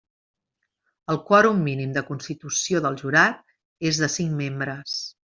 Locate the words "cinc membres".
4.15-4.97